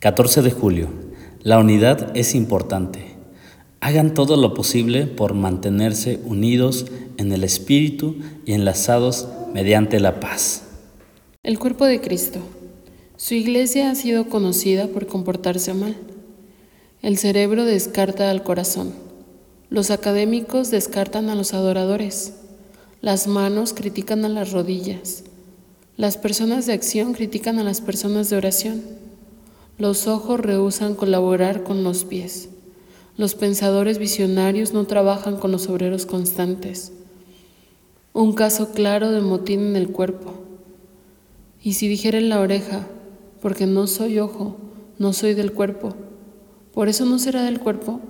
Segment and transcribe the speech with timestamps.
[0.00, 0.88] 14 de julio.
[1.42, 3.16] La unidad es importante.
[3.80, 6.86] Hagan todo lo posible por mantenerse unidos
[7.16, 8.14] en el Espíritu
[8.46, 10.62] y enlazados mediante la paz.
[11.42, 12.38] El cuerpo de Cristo.
[13.16, 15.96] Su iglesia ha sido conocida por comportarse mal.
[17.02, 18.94] El cerebro descarta al corazón.
[19.68, 22.34] Los académicos descartan a los adoradores.
[23.00, 25.24] Las manos critican a las rodillas.
[25.96, 28.97] Las personas de acción critican a las personas de oración.
[29.78, 32.48] Los ojos rehusan colaborar con los pies.
[33.16, 36.92] Los pensadores visionarios no trabajan con los obreros constantes.
[38.12, 40.34] Un caso claro de motín en el cuerpo.
[41.62, 42.88] Y si dijera en la oreja,
[43.40, 44.56] porque no soy ojo,
[44.98, 45.94] no soy del cuerpo,
[46.74, 48.00] por eso no será del cuerpo.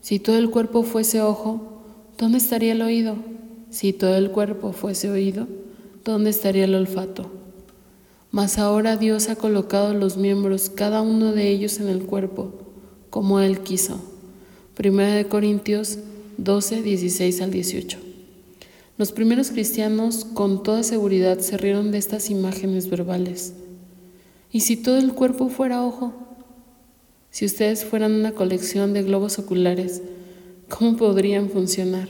[0.00, 1.82] Si todo el cuerpo fuese ojo,
[2.18, 3.16] ¿dónde estaría el oído?
[3.68, 5.48] Si todo el cuerpo fuese oído,
[6.04, 7.39] ¿dónde estaría el olfato?
[8.32, 12.52] Mas ahora Dios ha colocado los miembros, cada uno de ellos en el cuerpo,
[13.10, 14.00] como Él quiso.
[14.74, 15.98] Primera de Corintios
[16.38, 17.98] 12, 16 al 18.
[18.98, 23.54] Los primeros cristianos con toda seguridad se rieron de estas imágenes verbales.
[24.52, 26.14] ¿Y si todo el cuerpo fuera ojo?
[27.30, 30.02] Si ustedes fueran una colección de globos oculares,
[30.68, 32.08] ¿cómo podrían funcionar?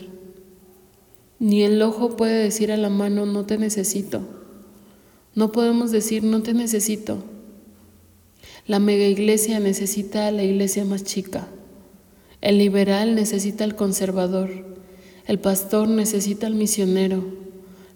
[1.39, 4.40] Ni el ojo puede decir a la mano, no te necesito.
[5.33, 7.23] No podemos decir, no te necesito.
[8.67, 11.47] La mega iglesia necesita a la iglesia más chica.
[12.41, 14.49] El liberal necesita al conservador.
[15.27, 17.23] El pastor necesita al misionero.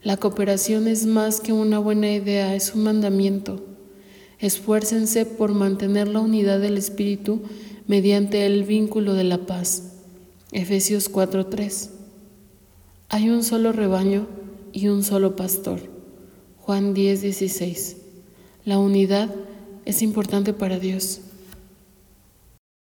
[0.03, 3.65] La cooperación es más que una buena idea, es un mandamiento.
[4.39, 7.41] Esfuércense por mantener la unidad del Espíritu
[7.87, 9.93] mediante el vínculo de la paz.
[10.51, 11.89] Efesios 4:3.
[13.09, 14.27] Hay un solo rebaño
[14.71, 15.94] y un solo pastor.
[16.65, 17.97] Juan 10:16.
[18.65, 19.29] La unidad
[19.85, 21.21] es importante para Dios.